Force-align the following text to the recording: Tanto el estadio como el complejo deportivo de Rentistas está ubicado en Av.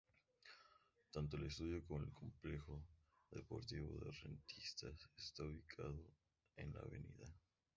Tanto 1.11 1.37
el 1.37 1.45
estadio 1.45 1.85
como 1.85 1.99
el 2.01 2.11
complejo 2.11 2.81
deportivo 3.29 3.87
de 3.99 4.09
Rentistas 4.09 4.97
está 5.15 5.43
ubicado 5.43 6.15
en 6.55 6.75
Av. 6.75 6.91